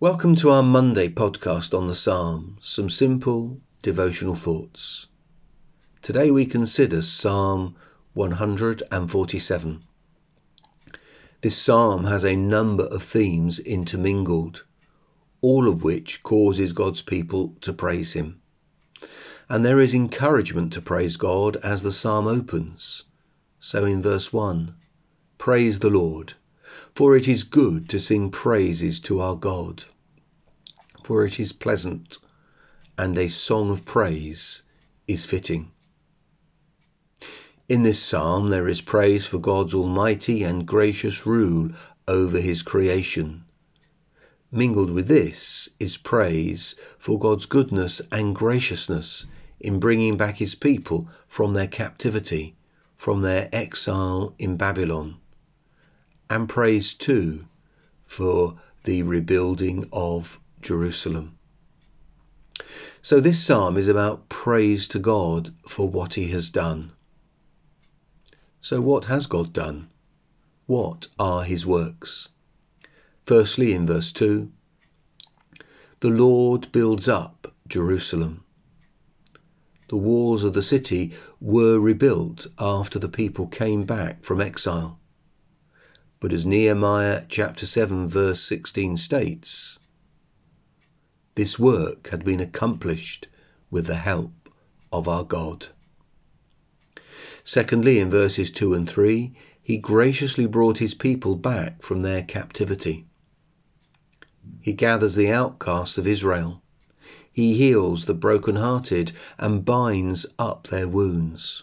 [0.00, 5.08] Welcome to our Monday podcast on the Psalms, some simple devotional thoughts.
[6.00, 7.76] Today we consider Psalm
[8.14, 9.82] 147.
[11.42, 14.64] This psalm has a number of themes intermingled,
[15.42, 18.40] all of which causes God's people to praise Him.
[19.50, 23.04] And there is encouragement to praise God as the psalm opens.
[23.58, 24.74] So in verse 1,
[25.36, 26.32] praise the Lord
[26.94, 29.84] for it is good to sing praises to our God.
[31.04, 32.18] For it is pleasant,
[32.98, 34.62] and a song of praise
[35.06, 35.70] is fitting.
[37.68, 41.70] In this psalm, there is praise for God's almighty and gracious rule
[42.08, 43.44] over his creation.
[44.50, 49.26] Mingled with this is praise for God's goodness and graciousness
[49.60, 52.56] in bringing back his people from their captivity,
[52.96, 55.16] from their exile in Babylon
[56.30, 57.44] and praise too
[58.06, 61.36] for the rebuilding of Jerusalem.
[63.02, 66.92] So this psalm is about praise to God for what he has done.
[68.60, 69.88] So what has God done?
[70.66, 72.28] What are his works?
[73.26, 74.50] Firstly, in verse 2,
[76.00, 78.44] the Lord builds up Jerusalem.
[79.88, 85.00] The walls of the city were rebuilt after the people came back from exile.
[86.20, 89.78] But as Nehemiah chapter 7 verse 16 states,
[91.34, 93.26] this work had been accomplished
[93.70, 94.50] with the help
[94.92, 95.68] of our God.
[97.42, 99.32] Secondly, in verses 2 and 3,
[99.62, 103.06] he graciously brought his people back from their captivity.
[104.60, 106.62] He gathers the outcasts of Israel.
[107.32, 111.62] He heals the broken-hearted and binds up their wounds.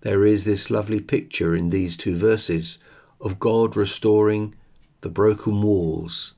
[0.00, 2.78] There is this lovely picture in these two verses
[3.20, 4.54] of God restoring
[5.02, 6.34] the broken walls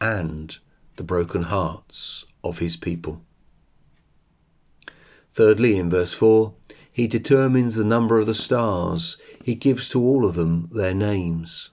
[0.00, 0.56] and
[0.96, 3.22] the broken hearts of his people.
[5.32, 6.54] Thirdly, in verse 4,
[6.92, 9.16] he determines the number of the stars.
[9.42, 11.70] He gives to all of them their names.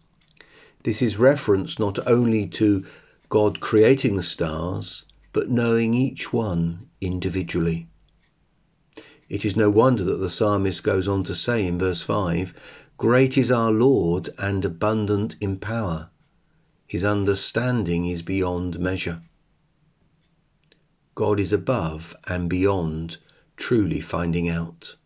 [0.84, 2.86] This is reference not only to
[3.30, 7.88] God creating the stars, but knowing each one individually.
[9.30, 12.54] It is no wonder that the psalmist goes on to say in verse 5
[13.02, 16.12] Great is our Lord and abundant in power.
[16.86, 19.24] His understanding is beyond measure.
[21.16, 23.18] God is above and beyond
[23.58, 24.98] truly finding out.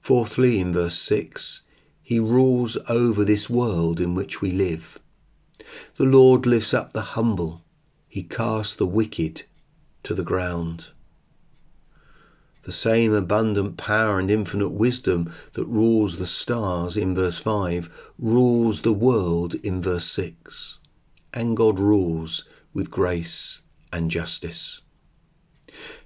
[0.00, 1.62] Fourthly, in verse 6,
[2.02, 4.98] he rules over this world in which we live.
[5.94, 7.62] The Lord lifts up the humble,
[8.08, 9.44] he casts the wicked
[10.02, 10.88] to the ground.
[12.64, 18.80] The same abundant power and infinite wisdom that rules the stars in verse 5 rules
[18.80, 20.78] the world in verse 6.
[21.34, 23.60] And God rules with grace
[23.92, 24.80] and justice.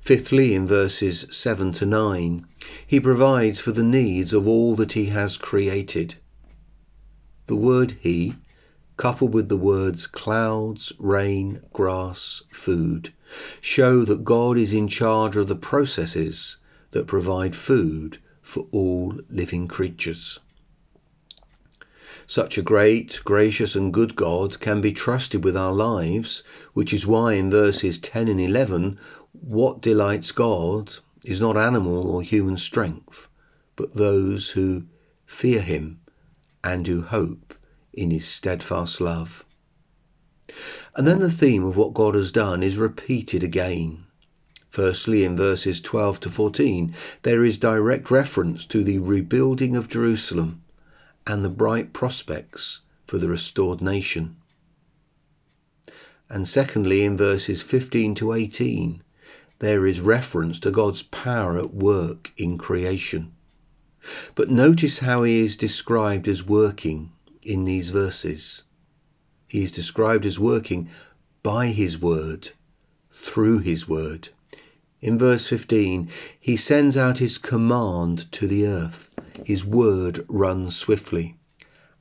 [0.00, 2.44] Fifthly, in verses 7 to 9,
[2.84, 6.16] he provides for the needs of all that he has created.
[7.46, 8.34] The word he
[8.98, 13.12] coupled with the words clouds, rain, grass, food,
[13.60, 16.56] show that God is in charge of the processes
[16.90, 20.40] that provide food for all living creatures.
[22.26, 26.42] Such a great, gracious, and good God can be trusted with our lives,
[26.74, 28.98] which is why in verses 10 and 11,
[29.32, 30.92] what delights God
[31.24, 33.28] is not animal or human strength,
[33.76, 34.82] but those who
[35.24, 36.00] fear Him
[36.64, 37.54] and who hope
[37.92, 39.44] in his steadfast love.
[40.94, 44.04] And then the theme of what God has done is repeated again.
[44.70, 50.62] Firstly, in verses 12 to 14, there is direct reference to the rebuilding of Jerusalem
[51.26, 54.36] and the bright prospects for the restored nation.
[56.30, 59.02] And secondly, in verses 15 to 18,
[59.58, 63.32] there is reference to God's power at work in creation.
[64.34, 67.10] But notice how he is described as working
[67.42, 68.62] in these verses.
[69.46, 70.88] He is described as working
[71.42, 72.50] by his word,
[73.12, 74.28] through his word.
[75.00, 76.08] In verse 15,
[76.40, 79.14] he sends out his command to the earth.
[79.44, 81.36] His word runs swiftly.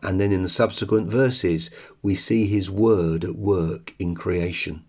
[0.01, 1.69] And then in the subsequent verses,
[2.01, 4.83] we see his word at work in creation.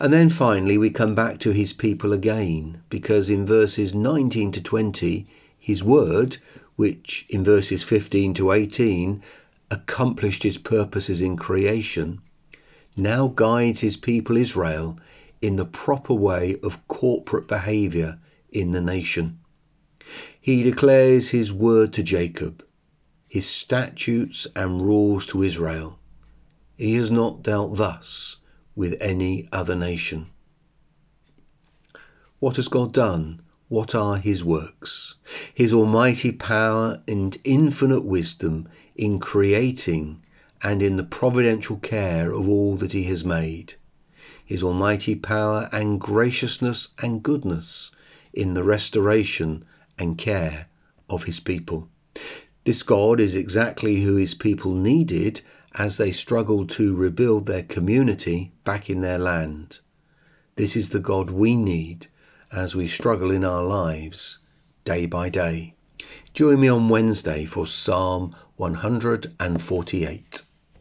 [0.00, 4.60] And then finally, we come back to his people again, because in verses 19 to
[4.60, 5.26] 20,
[5.58, 6.38] his word,
[6.76, 9.22] which in verses 15 to 18
[9.70, 12.20] accomplished his purposes in creation,
[12.96, 14.98] now guides his people Israel
[15.40, 18.18] in the proper way of corporate behavior
[18.50, 19.38] in the nation.
[20.40, 22.64] He declares his word to Jacob,
[23.28, 25.98] his statutes and rules to Israel,
[26.76, 28.36] He has not dealt thus
[28.76, 30.26] with any other nation.
[32.38, 33.40] What has God done?
[33.70, 35.14] What are his works?
[35.54, 40.20] His almighty power and infinite wisdom in creating
[40.62, 43.72] and in the providential care of all that he has made.
[44.44, 47.90] His almighty power and graciousness and goodness
[48.34, 49.64] in the restoration
[49.98, 50.66] and care
[51.08, 51.88] of his people.
[52.64, 55.40] This God is exactly who his people needed
[55.74, 59.78] as they struggled to rebuild their community back in their land.
[60.56, 62.08] This is the God we need
[62.54, 64.38] as we struggle in our lives
[64.84, 65.74] day by day.
[66.34, 70.42] Join me on Wednesday for Psalm 148.